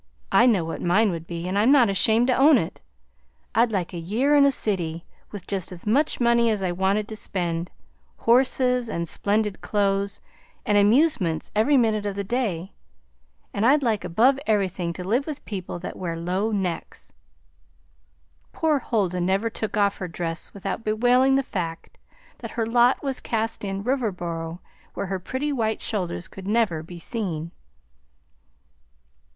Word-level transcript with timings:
"I 0.31 0.47
know 0.47 0.65
what 0.65 0.81
mine 0.81 1.11
would 1.11 1.27
be, 1.27 1.47
and 1.47 1.59
I'm 1.59 1.71
not 1.71 1.87
ashamed 1.87 2.25
to 2.25 2.35
own 2.35 2.57
it. 2.57 2.81
I'd 3.53 3.71
like 3.71 3.93
a 3.93 3.99
year 3.99 4.33
in 4.33 4.45
a 4.47 4.51
city, 4.51 5.05
with 5.29 5.45
just 5.45 5.71
as 5.71 5.85
much 5.85 6.19
money 6.19 6.49
as 6.49 6.63
I 6.63 6.71
wanted 6.71 7.07
to 7.09 7.15
spend, 7.15 7.69
horses 8.17 8.89
and 8.89 9.07
splendid 9.07 9.61
clothes 9.61 10.19
and 10.65 10.75
amusements 10.75 11.51
every 11.55 11.77
minute 11.77 12.07
of 12.07 12.15
the 12.15 12.23
day; 12.23 12.73
and 13.53 13.63
I'd 13.63 13.83
like 13.83 14.03
above 14.03 14.39
everything 14.47 14.91
to 14.93 15.03
live 15.03 15.27
with 15.27 15.45
people 15.45 15.77
that 15.77 15.95
wear 15.95 16.17
low 16.17 16.51
necks." 16.51 17.13
(Poor 18.53 18.79
Huldah 18.79 19.21
never 19.21 19.51
took 19.51 19.77
off 19.77 19.99
her 19.99 20.07
dress 20.07 20.51
without 20.51 20.83
bewailing 20.83 21.35
the 21.35 21.43
fact 21.43 21.99
that 22.39 22.49
her 22.57 22.65
lot 22.65 23.03
was 23.03 23.19
cast 23.19 23.63
in 23.63 23.83
Riverboro, 23.83 24.61
where 24.95 25.05
her 25.05 25.19
pretty 25.19 25.53
white 25.53 25.79
shoulders 25.79 26.27
could 26.27 26.47
never 26.47 26.81
be 26.81 26.97
seen.) 26.97 27.51